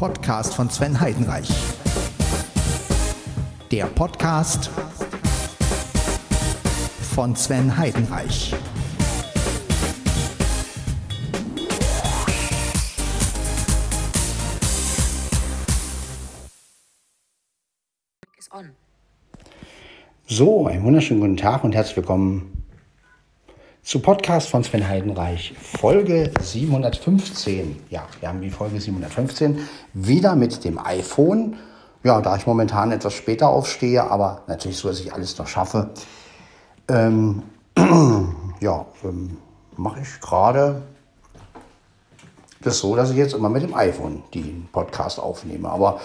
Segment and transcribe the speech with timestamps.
[0.00, 1.46] Podcast von Sven Heidenreich.
[3.70, 4.70] Der Podcast
[7.14, 8.54] von Sven Heidenreich.
[20.26, 22.59] So, einen wunderschönen guten Tag und herzlich willkommen
[23.90, 27.76] zu Podcast von Sven Heidenreich, Folge 715.
[27.90, 29.58] Ja, wir haben die Folge 715
[29.94, 31.56] wieder mit dem iPhone.
[32.04, 35.90] Ja, da ich momentan etwas später aufstehe, aber natürlich so, dass ich alles noch schaffe,
[36.86, 37.42] ähm,
[38.60, 39.38] ja, ähm,
[39.76, 40.82] mache ich gerade
[42.62, 45.68] das so, dass ich jetzt immer mit dem iPhone den Podcast aufnehme.
[45.68, 45.98] Aber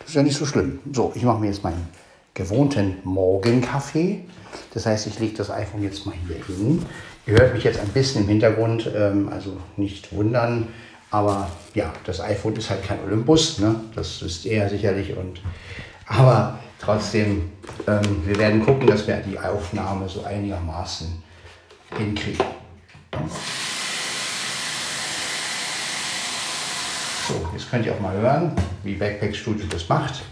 [0.00, 0.80] das ist ja nicht so schlimm.
[0.92, 1.88] So, ich mache mir jetzt meinen
[2.34, 4.26] gewohnten Morgenkaffee.
[4.72, 6.84] Das heißt, ich lege das iPhone jetzt mal hier hin.
[7.26, 10.68] Ihr hört mich jetzt ein bisschen im Hintergrund, ähm, also nicht wundern.
[11.10, 13.74] Aber ja, das iPhone ist halt kein Olympus, ne?
[13.96, 15.16] das ihr ja sicherlich.
[15.16, 15.40] Und,
[16.06, 17.50] aber trotzdem,
[17.88, 21.20] ähm, wir werden gucken, dass wir die Aufnahme so einigermaßen
[21.96, 22.44] hinkriegen.
[27.26, 28.52] So, jetzt könnt ihr auch mal hören,
[28.84, 30.22] wie Backpack Studio das macht.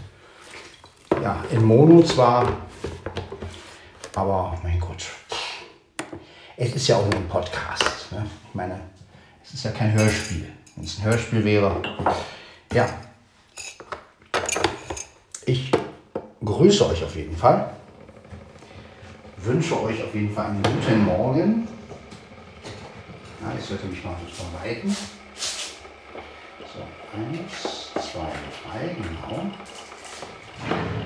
[1.21, 2.47] Ja, in Mono zwar,
[4.19, 5.05] aber mein Gott,
[6.57, 8.11] es ist ja auch nur ein Podcast.
[8.11, 8.25] Ne?
[8.49, 8.79] Ich meine,
[9.41, 10.51] es ist ja kein Hörspiel.
[10.75, 11.81] Wenn es ein Hörspiel wäre,
[12.73, 12.89] ja.
[15.45, 15.71] Ich
[16.43, 17.73] grüße euch auf jeden Fall.
[19.37, 21.67] Wünsche euch auf jeden Fall einen guten Morgen.
[23.41, 24.95] Ja, ich sollte mich mal verweiten.
[26.59, 26.81] So,
[27.17, 28.27] eins, zwei,
[28.63, 29.49] drei, genau.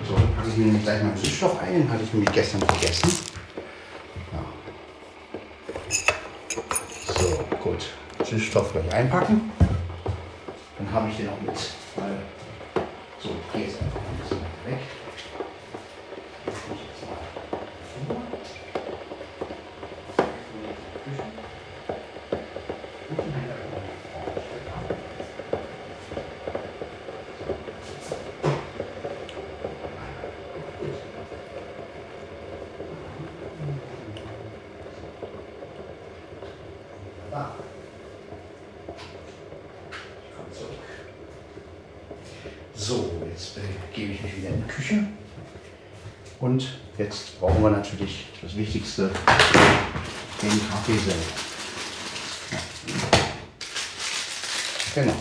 [0.08, 3.34] So, dann packe ich mir gleich meinen Süßstoff ein, den hatte ich nämlich gestern vergessen.
[8.34, 9.52] Süßstoff gleich einpacken.
[10.78, 11.56] Dann habe ich den auch mit.
[11.96, 12.18] Weil,
[13.20, 14.80] so, hier ist einfach ein bisschen weg.
[46.44, 46.68] Und
[46.98, 49.10] jetzt brauchen wir natürlich das Wichtigste,
[50.42, 51.22] den Kaffee selber.
[54.96, 55.16] Genau.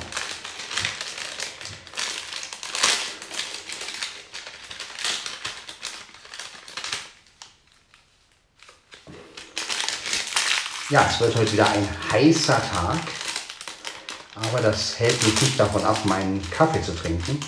[10.91, 12.99] Ja, es wird heute wieder ein heißer Tag,
[14.35, 17.41] aber das hält mich nicht davon ab, meinen Kaffee zu trinken.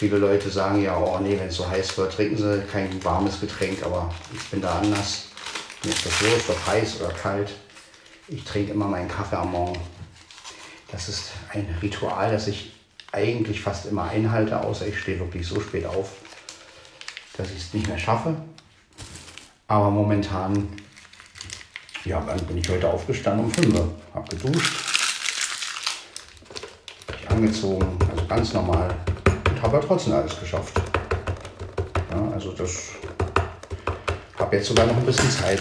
[0.00, 3.38] Viele Leute sagen ja, oh nee, wenn es so heiß wird, trinken sie kein warmes
[3.38, 5.26] Getränk, aber ich bin da anders.
[5.84, 7.50] Mir ist das wurscht, ob heiß oder kalt.
[8.26, 9.78] Ich trinke immer meinen Kaffee am Morgen.
[10.90, 12.72] Das ist ein Ritual, das ich
[13.12, 16.12] eigentlich fast immer einhalte, außer ich stehe wirklich so spät auf,
[17.36, 18.34] dass ich es nicht mehr schaffe.
[19.68, 20.66] Aber momentan,
[22.06, 24.72] ja, dann bin ich heute aufgestanden um 5 Uhr, habe geduscht,
[27.12, 28.96] mich angezogen, also ganz normal
[29.62, 30.80] habe ja trotzdem alles geschafft.
[32.10, 32.90] Ja, also das
[34.38, 35.60] habe jetzt sogar noch ein bisschen Zeit,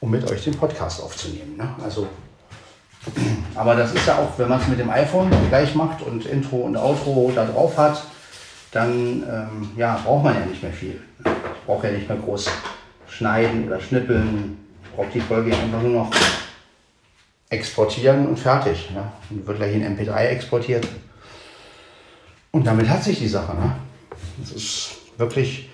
[0.00, 1.56] um mit euch den Podcast aufzunehmen.
[1.56, 1.68] Ne?
[1.82, 2.08] Also,
[3.54, 6.56] aber das ist ja auch, wenn man es mit dem iPhone gleich macht und Intro
[6.58, 8.02] und Outro da drauf hat,
[8.72, 11.00] dann ähm, ja, braucht man ja nicht mehr viel.
[11.24, 12.48] Ich brauche ja nicht mehr groß
[13.06, 14.58] schneiden oder schnippeln.
[14.84, 16.10] Ich brauche die Folge einfach nur noch
[17.50, 18.90] exportieren und fertig.
[18.90, 19.12] Ne?
[19.30, 20.88] Und wird gleich in MP3 exportiert.
[22.54, 23.54] Und damit hat sich die Sache.
[23.54, 23.74] Ne?
[24.38, 25.70] Das ist wirklich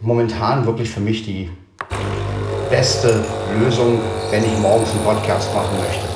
[0.00, 1.50] momentan wirklich für mich die
[2.70, 3.24] beste
[3.58, 4.00] Lösung,
[4.30, 6.06] wenn ich morgens einen Podcast machen möchte.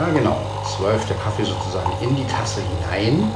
[0.00, 0.36] Ja, genau.
[0.76, 3.30] Zwölf der Kaffee sozusagen in die Tasse hinein.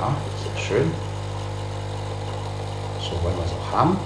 [0.00, 0.90] Ja, sehr schön.
[3.00, 3.96] So wollen wir es auch haben.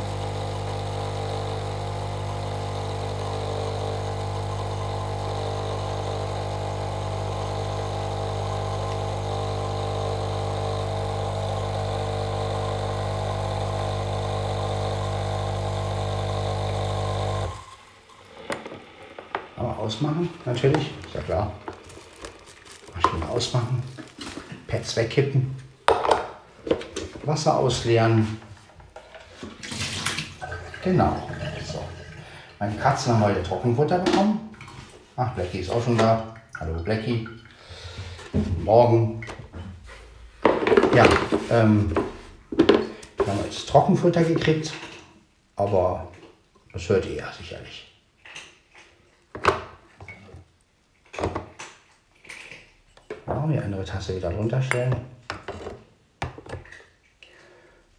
[19.56, 21.52] Aber ausmachen, natürlich, ist ja klar.
[22.94, 23.82] Maschine ausmachen,
[24.66, 25.54] Pads wegkippen.
[27.24, 28.38] Wasser ausleeren.
[30.82, 31.28] Genau.
[31.70, 31.82] So.
[32.58, 34.54] Meine Katzen haben heute Trockenfutter bekommen.
[35.16, 36.34] Ach, Blackie ist auch schon da.
[36.58, 37.28] Hallo Blackie.
[38.62, 39.20] Morgen.
[40.94, 41.06] Ja,
[41.50, 41.92] ähm,
[42.50, 44.72] wir haben jetzt Trockenfutter gekriegt,
[45.56, 46.08] aber
[46.72, 47.93] das hört ihr ja sicherlich.
[53.44, 54.96] Ja, die andere Tasse wieder runterstellen.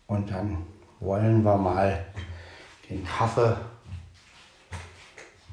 [0.07, 0.65] Und dann
[1.00, 2.03] wollen wir mal
[2.89, 3.56] den Kaffee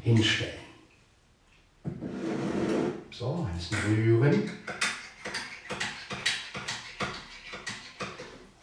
[0.00, 0.54] hinstellen.
[3.10, 4.50] So, jetzt rühren.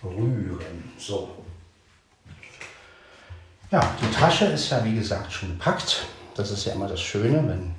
[0.03, 0.91] Rühren.
[0.97, 1.45] So.
[3.69, 6.07] Ja, die Tasche ist ja wie gesagt schon gepackt.
[6.33, 7.75] Das ist ja immer das Schöne, wenn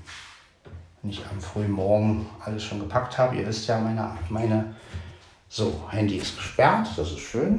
[1.02, 3.36] ich am frühen Morgen alles schon gepackt habe.
[3.36, 4.74] Ihr wisst ja, meine, meine
[5.48, 7.58] so, Handy ist gesperrt, das ist schön.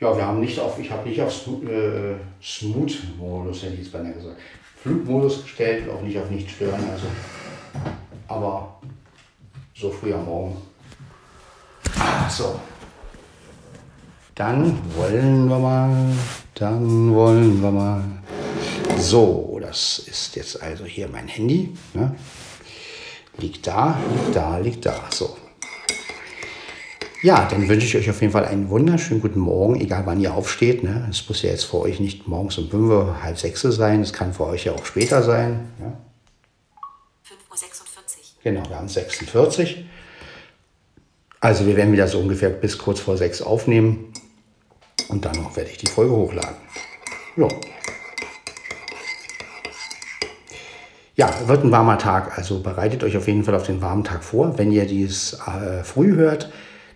[0.00, 4.14] Ja, wir haben nicht auf, ich habe nicht auf äh, Smooth-Modus, hätte ich jetzt beinahe
[4.14, 4.38] gesagt,
[4.82, 6.82] Flugmodus gestellt auch nicht auf nicht stören.
[6.90, 7.06] Also,
[8.28, 8.80] aber
[9.74, 10.56] so früh am Morgen.
[11.98, 12.58] Ah, so.
[14.34, 16.14] Dann wollen wir mal,
[16.54, 18.02] dann wollen wir mal.
[18.96, 21.72] So, das ist jetzt also hier mein Handy.
[21.94, 22.16] Ne?
[23.38, 25.04] Liegt da, liegt da, liegt da.
[25.10, 25.36] So,
[27.22, 30.34] ja, dann wünsche ich euch auf jeden Fall einen wunderschönen guten Morgen, egal wann ihr
[30.34, 30.82] aufsteht.
[30.82, 31.06] Ne?
[31.08, 34.02] Es muss ja jetzt für euch nicht morgens um 5 Uhr, halb 6 Uhr sein.
[34.02, 35.70] Es kann für euch ja auch später sein.
[35.78, 35.92] Ja?
[37.28, 38.42] 5.46 Uhr.
[38.42, 39.84] Genau, wir haben 46.
[41.38, 44.12] Also wir werden wieder so ungefähr bis kurz vor 6 aufnehmen.
[45.08, 46.56] Und dann noch werde ich die Folge hochladen.
[47.36, 47.48] Ja.
[51.20, 52.38] Ja, wird ein warmer Tag.
[52.38, 54.56] Also bereitet euch auf jeden Fall auf den warmen Tag vor.
[54.56, 56.50] Wenn ihr dies äh, früh hört,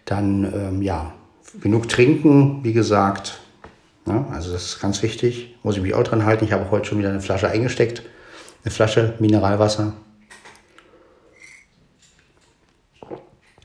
[0.06, 1.12] dann ähm, ja,
[1.61, 3.41] genug trinken, wie gesagt.
[4.06, 5.55] Ja, also das ist ganz wichtig.
[5.62, 6.47] Muss ich mich auch dran halten.
[6.47, 8.03] Ich habe heute schon wieder eine Flasche eingesteckt.
[8.65, 9.93] Eine Flasche Mineralwasser.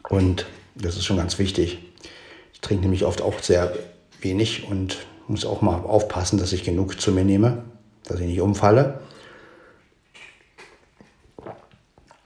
[0.10, 0.46] Und
[0.76, 1.80] das ist schon ganz wichtig.
[2.52, 3.78] Ich trinke nämlich oft auch sehr
[4.20, 4.98] wenig und
[5.30, 7.64] muss auch mal aufpassen, dass ich genug zu mir nehme,
[8.04, 9.00] dass ich nicht umfalle.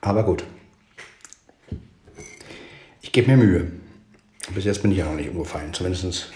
[0.03, 0.43] Aber gut.
[3.01, 3.71] Ich gebe mir Mühe.
[4.53, 6.31] Bis jetzt bin ich ja noch nicht umgefallen, zumindest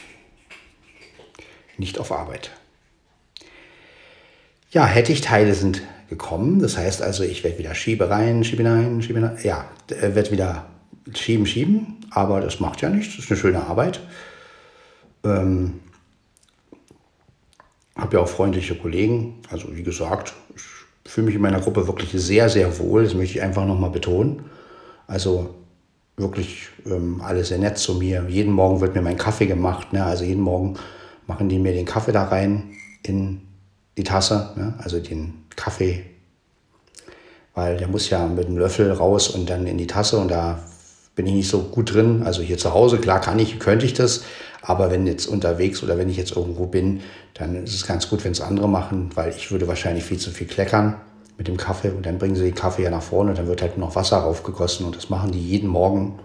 [1.77, 2.51] nicht auf Arbeit.
[4.71, 6.59] Ja, Hettich-Teile sind gekommen.
[6.59, 9.37] Das heißt also, ich werde wieder Schiebe rein, Schiebe rein, Schiebe rein.
[9.43, 10.67] Ja, äh, werde wieder
[11.13, 11.97] schieben, schieben.
[12.09, 13.17] Aber das macht ja nichts.
[13.17, 13.99] Das ist eine schöne Arbeit.
[15.25, 15.81] Ähm,
[17.97, 19.41] habe ja auch freundliche Kollegen.
[19.49, 23.03] Also wie gesagt, ich fühle mich in meiner Gruppe wirklich sehr, sehr wohl.
[23.03, 24.45] Das möchte ich einfach nochmal betonen.
[25.07, 25.55] Also
[26.17, 28.25] wirklich ähm, alle sehr nett zu mir.
[28.27, 29.93] Jeden Morgen wird mir mein Kaffee gemacht.
[29.93, 30.03] Ne?
[30.03, 30.75] Also jeden Morgen
[31.27, 32.71] machen die mir den Kaffee da rein
[33.03, 33.41] in
[33.97, 34.75] die Tasse, ne?
[34.77, 36.03] also den Kaffee,
[37.53, 40.59] weil der muss ja mit dem Löffel raus und dann in die Tasse und da
[41.15, 42.21] bin ich nicht so gut drin.
[42.23, 44.23] Also hier zu Hause, klar kann ich, könnte ich das,
[44.67, 46.99] aber wenn jetzt unterwegs oder wenn ich jetzt irgendwo bin,
[47.33, 50.29] dann ist es ganz gut, wenn es andere machen, weil ich würde wahrscheinlich viel zu
[50.29, 50.97] viel kleckern
[51.37, 53.61] mit dem Kaffee und dann bringen sie den Kaffee ja nach vorne und dann wird
[53.61, 56.19] halt noch Wasser raufgegossen und das machen die jeden Morgen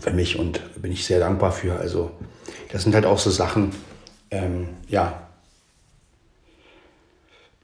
[0.00, 1.78] für mich und bin ich sehr dankbar für.
[1.78, 2.12] Also
[2.72, 3.72] das sind halt auch so Sachen,
[4.30, 5.27] ähm, ja,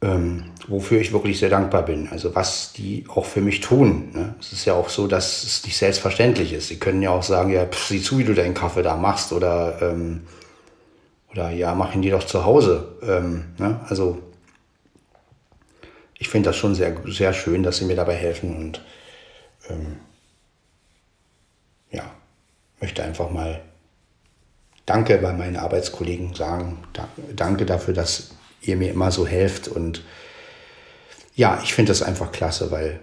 [0.05, 2.09] ähm, wofür ich wirklich sehr dankbar bin.
[2.11, 4.11] Also was die auch für mich tun.
[4.13, 4.35] Ne?
[4.39, 6.69] Es ist ja auch so, dass es nicht selbstverständlich ist.
[6.69, 9.33] Sie können ja auch sagen, ja, pff, sieh zu, wie du deinen Kaffee da machst
[9.33, 10.27] oder, ähm,
[11.33, 12.97] oder ja, mach ihn dir doch zu Hause.
[13.03, 13.81] Ähm, ne?
[13.89, 14.19] Also
[16.19, 18.83] ich finde das schon sehr, sehr schön, dass sie mir dabei helfen und
[19.71, 19.97] ähm,
[21.91, 22.05] ja,
[22.79, 23.63] möchte einfach mal
[24.85, 26.85] Danke bei meinen Arbeitskollegen sagen.
[27.35, 28.35] Danke dafür, dass
[28.67, 30.03] ihr mir immer so helft und
[31.35, 33.01] ja, ich finde das einfach klasse, weil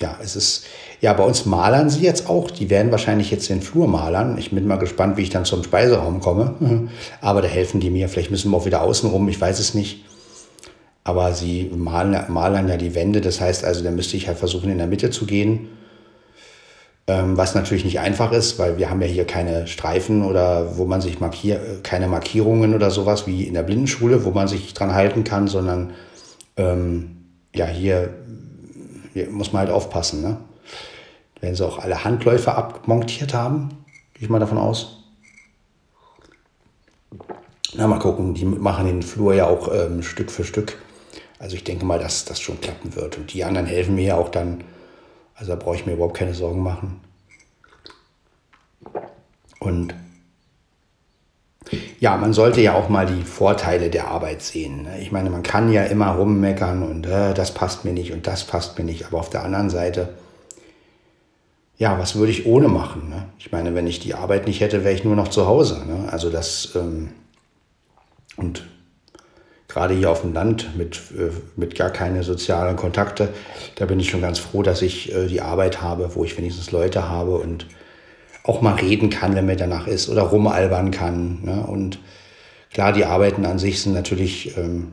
[0.00, 0.66] ja, es ist,
[1.00, 2.50] ja, bei uns malern sie jetzt auch.
[2.50, 4.36] Die werden wahrscheinlich jetzt den Flur malern.
[4.36, 6.90] Ich bin mal gespannt, wie ich dann zum Speiseraum komme.
[7.22, 8.10] Aber da helfen die mir.
[8.10, 10.04] Vielleicht müssen wir auch wieder außen rum, ich weiß es nicht
[11.06, 13.20] aber sie malen, malen ja die Wände.
[13.20, 15.68] Das heißt also, da müsste ich halt versuchen, in der Mitte zu gehen.
[17.08, 20.86] Ähm, was natürlich nicht einfach ist, weil wir haben ja hier keine Streifen oder wo
[20.86, 24.92] man sich markiert, keine Markierungen oder sowas wie in der Blindenschule, wo man sich dran
[24.92, 25.92] halten kann, sondern
[26.56, 27.16] ähm,
[27.54, 28.12] ja, hier,
[29.12, 30.20] hier, muss man halt aufpassen.
[30.20, 30.38] Ne?
[31.40, 33.68] Wenn sie auch alle Handläufe abmontiert haben,
[34.14, 35.04] gehe ich mal davon aus.
[37.74, 40.78] Na, mal gucken, die machen den Flur ja auch ähm, Stück für Stück.
[41.38, 43.18] Also ich denke mal, dass das schon klappen wird.
[43.18, 44.64] Und die anderen helfen mir ja auch dann.
[45.36, 47.00] Also da brauche ich mir überhaupt keine Sorgen machen.
[49.60, 49.94] Und
[51.98, 54.82] ja, man sollte ja auch mal die Vorteile der Arbeit sehen.
[54.82, 55.00] Ne?
[55.00, 58.44] Ich meine, man kann ja immer rummeckern und äh, das passt mir nicht und das
[58.44, 59.06] passt mir nicht.
[59.06, 60.14] Aber auf der anderen Seite,
[61.78, 63.08] ja, was würde ich ohne machen?
[63.08, 63.28] Ne?
[63.38, 65.84] Ich meine, wenn ich die Arbeit nicht hätte, wäre ich nur noch zu Hause.
[65.86, 66.10] Ne?
[66.10, 67.10] Also das ähm,
[68.36, 68.66] und
[69.76, 73.28] gerade hier auf dem Land mit, äh, mit gar keine sozialen Kontakte,
[73.74, 76.70] da bin ich schon ganz froh, dass ich äh, die Arbeit habe, wo ich wenigstens
[76.70, 77.66] Leute habe und
[78.42, 81.44] auch mal reden kann, wenn mir danach ist oder rumalbern kann.
[81.44, 81.66] Ne?
[81.66, 81.98] Und
[82.72, 84.92] klar, die Arbeiten an sich sind natürlich, ähm,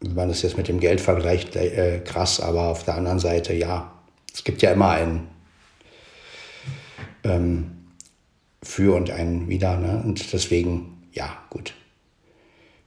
[0.00, 3.54] wenn man das jetzt mit dem Geld vergleicht, äh, krass, aber auf der anderen Seite,
[3.54, 3.92] ja,
[4.34, 5.28] es gibt ja immer ein
[7.22, 7.70] ähm,
[8.64, 9.76] Für und ein Wider.
[9.76, 10.02] Ne?
[10.04, 11.74] Und deswegen, ja, gut.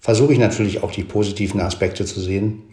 [0.03, 2.63] Versuche ich natürlich auch die positiven Aspekte zu sehen.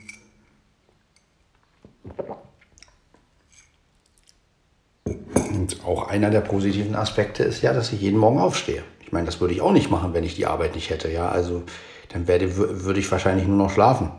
[5.04, 8.82] Und auch einer der positiven Aspekte ist ja, dass ich jeden Morgen aufstehe.
[8.99, 11.08] Ich meine, das würde ich auch nicht machen, wenn ich die Arbeit nicht hätte.
[11.08, 11.62] Ja, also
[12.08, 14.10] dann werde, würde ich wahrscheinlich nur noch schlafen.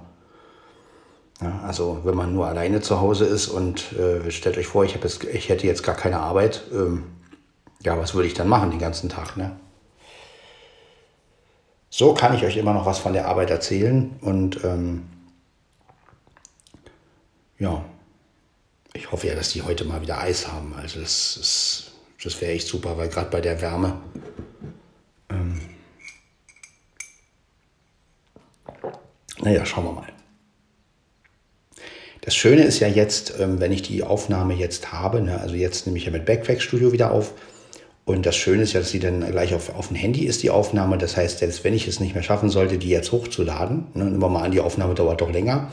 [1.42, 4.94] Ja, also wenn man nur alleine zu Hause ist und äh, stellt euch vor, ich,
[4.94, 7.04] jetzt, ich hätte jetzt gar keine Arbeit, ähm,
[7.82, 9.36] ja, was würde ich dann machen den ganzen Tag?
[9.36, 9.58] Ne?
[11.94, 15.04] So kann ich euch immer noch was von der Arbeit erzählen und ähm,
[17.60, 17.84] ja,
[18.94, 20.74] ich hoffe ja, dass die heute mal wieder Eis haben.
[20.74, 21.92] Also das, ist,
[22.24, 24.02] das wäre echt super, weil gerade bei der Wärme.
[25.30, 25.60] Ähm,
[29.42, 30.08] naja, schauen wir mal.
[32.22, 35.88] Das Schöne ist ja jetzt, ähm, wenn ich die Aufnahme jetzt habe, ne, also jetzt
[35.88, 37.34] nehme ich ja mit Backpack Studio wieder auf.
[38.04, 40.50] Und das Schöne ist ja, dass sie dann gleich auf, auf dem Handy ist, die
[40.50, 40.98] Aufnahme.
[40.98, 44.22] Das heißt, selbst wenn ich es nicht mehr schaffen sollte, die jetzt hochzuladen, ne, nehmen
[44.22, 45.72] wir mal an, die Aufnahme dauert doch länger,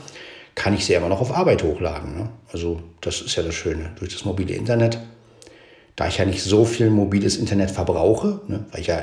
[0.55, 2.15] kann ich sie immer noch auf Arbeit hochladen.
[2.15, 2.29] Ne?
[2.51, 3.91] Also das ist ja das Schöne.
[3.97, 4.99] Durch das mobile Internet,
[5.95, 9.01] da ich ja nicht so viel mobiles Internet verbrauche, ne, weil ich ja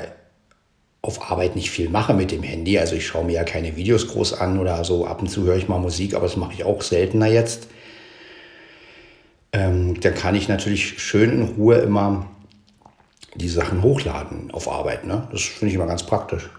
[1.01, 4.07] auf Arbeit nicht viel mache mit dem Handy, also ich schaue mir ja keine Videos
[4.07, 6.63] groß an oder so, ab und zu höre ich mal Musik, aber das mache ich
[6.63, 7.67] auch seltener jetzt.
[9.53, 12.27] Ähm, dann kann ich natürlich schön in Ruhe immer
[13.37, 15.05] die Sachen hochladen auf Arbeit.
[15.05, 15.27] Ne?
[15.31, 16.49] Das finde ich immer ganz praktisch.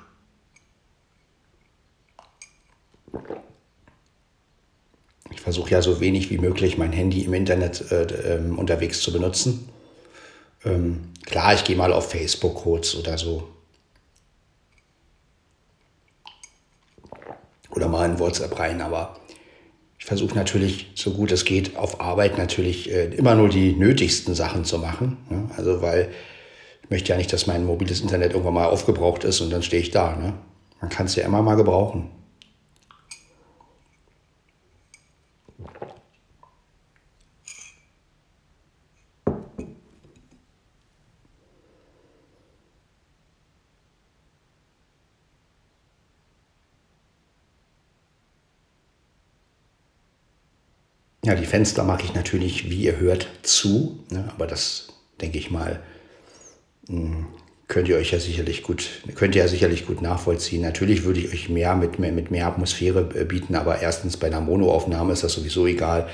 [5.30, 9.12] Ich versuche ja so wenig wie möglich mein Handy im Internet äh, äh, unterwegs zu
[9.12, 9.68] benutzen.
[10.64, 13.48] Ähm, klar, ich gehe mal auf Facebook kurz oder so.
[17.70, 19.20] Oder mal in WhatsApp rein, aber
[19.98, 24.34] ich versuche natürlich, so gut es geht, auf Arbeit natürlich äh, immer nur die nötigsten
[24.34, 25.18] Sachen zu machen.
[25.28, 25.50] Ne?
[25.56, 26.12] Also, weil
[26.88, 29.82] ich möchte ja nicht, dass mein mobiles Internet irgendwann mal aufgebraucht ist und dann stehe
[29.82, 30.16] ich da.
[30.16, 30.32] Ne?
[30.80, 32.08] Man kann es ja immer mal gebrauchen.
[51.22, 54.02] Ja, die Fenster mache ich natürlich, wie ihr hört, zu.
[54.08, 54.30] Ne?
[54.34, 54.88] Aber das,
[55.20, 55.82] denke ich mal,
[57.68, 60.62] könnt ihr euch ja sicherlich gut, könnt ihr ja sicherlich gut nachvollziehen.
[60.62, 64.28] Natürlich würde ich euch mehr mit, mehr mit mehr Atmosphäre äh, bieten, aber erstens bei
[64.28, 66.08] einer Monoaufnahme ist das sowieso egal.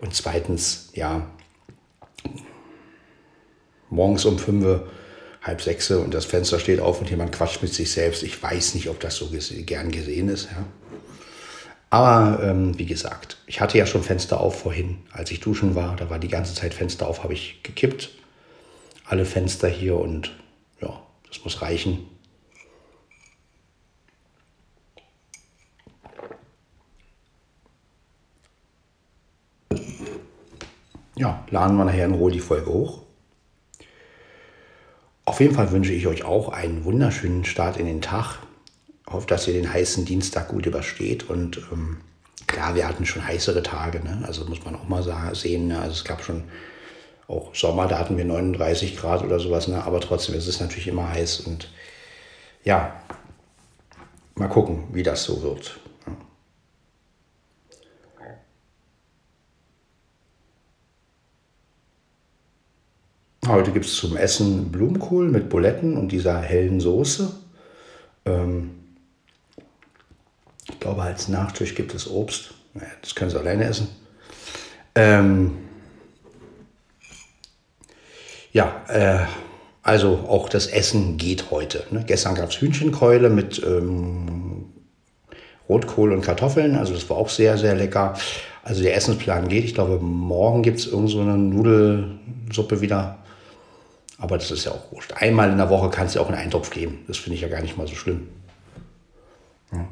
[0.00, 1.30] Und zweitens, ja,
[3.88, 4.80] morgens um fünf,
[5.42, 8.22] halb sechs und das Fenster steht auf und jemand quatscht mit sich selbst.
[8.22, 9.28] Ich weiß nicht, ob das so
[9.66, 10.48] gern gesehen ist.
[10.50, 10.64] Ja.
[11.90, 15.96] Aber ähm, wie gesagt, ich hatte ja schon Fenster auf vorhin, als ich duschen war.
[15.96, 18.10] Da war die ganze Zeit Fenster auf, habe ich gekippt.
[19.12, 20.34] Alle Fenster hier und
[20.80, 22.08] ja, das muss reichen.
[31.14, 33.02] Ja, laden wir nachher in Ruhe die Folge hoch.
[35.26, 38.38] Auf jeden Fall wünsche ich euch auch einen wunderschönen Start in den Tag
[39.06, 41.28] hoffe, dass ihr den heißen Dienstag gut übersteht.
[41.28, 41.98] Und ähm,
[42.46, 44.22] klar, wir hatten schon heißere Tage, ne?
[44.26, 45.02] also muss man auch mal
[45.34, 45.68] sehen.
[45.68, 45.78] Ne?
[45.78, 46.44] Also es gab schon
[47.32, 49.82] auch Sommer, da hatten wir 39 Grad oder sowas, ne?
[49.82, 51.40] aber trotzdem ist es natürlich immer heiß.
[51.40, 51.68] Und
[52.64, 52.94] ja,
[54.34, 55.80] mal gucken, wie das so wird.
[63.48, 67.32] Heute gibt es zum Essen Blumenkohl mit Buletten und dieser hellen Soße.
[68.24, 68.70] Ähm,
[70.68, 72.54] ich glaube, als Nachtisch gibt es Obst.
[72.72, 73.88] Naja, das können Sie alleine essen.
[74.94, 75.58] Ähm,
[78.52, 79.26] ja, äh,
[79.82, 81.84] also auch das Essen geht heute.
[81.90, 82.04] Ne?
[82.06, 84.66] Gestern gab es Hühnchenkeule mit ähm,
[85.68, 86.76] Rotkohl und Kartoffeln.
[86.76, 88.14] Also das war auch sehr, sehr lecker.
[88.62, 89.64] Also der Essensplan geht.
[89.64, 93.18] Ich glaube, morgen gibt es irgend so eine Nudelsuppe wieder.
[94.18, 95.12] Aber das ist ja auch wurscht.
[95.14, 97.00] Einmal in der Woche kannst du auch einen Eintopf geben.
[97.08, 98.28] Das finde ich ja gar nicht mal so schlimm.
[99.72, 99.88] Ja.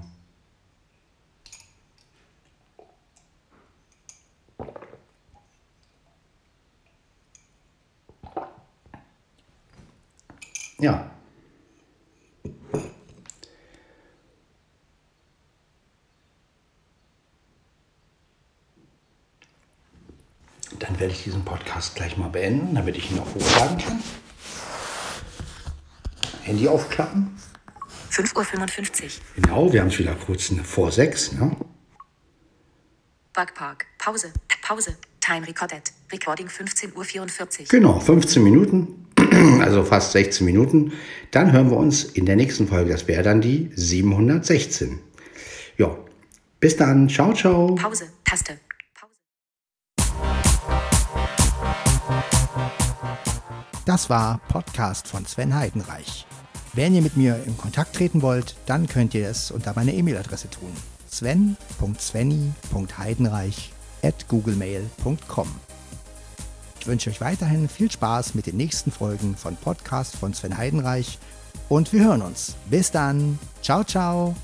[10.81, 11.11] Ja.
[20.79, 24.03] Dann werde ich diesen Podcast gleich mal beenden, damit ich ihn auch hochladen kann.
[26.43, 27.37] Handy aufklappen.
[28.11, 29.11] 5.55 Uhr.
[29.37, 31.33] Genau, wir haben es wieder kurz vor sechs.
[31.33, 31.55] Ne?
[33.35, 33.87] Bugpark.
[33.99, 34.33] Pause.
[34.63, 34.97] Pause.
[35.21, 35.93] Time recorded.
[36.11, 37.67] Recording 15.44 Uhr.
[37.69, 39.07] Genau, 15 Minuten,
[39.61, 40.93] also fast 16 Minuten.
[41.31, 42.91] Dann hören wir uns in der nächsten Folge.
[42.91, 44.99] Das wäre dann die 716.
[45.79, 45.97] Ja,
[46.59, 47.09] bis dann.
[47.09, 47.75] Ciao, ciao.
[47.75, 48.05] Pause.
[48.25, 48.59] Taste.
[48.95, 49.13] Pause.
[53.87, 56.27] Das war Podcast von Sven Heidenreich.
[56.73, 60.51] Wenn ihr mit mir in Kontakt treten wollt, dann könnt ihr es unter meiner E-Mail-Adresse
[60.51, 60.71] tun.
[61.11, 65.49] sven.svenny.heidenreich at googlemail.com.
[66.81, 71.19] Ich wünsche euch weiterhin viel Spaß mit den nächsten Folgen von Podcast von Sven Heidenreich
[71.69, 72.57] und wir hören uns.
[72.71, 73.39] Bis dann.
[73.61, 74.35] Ciao, ciao.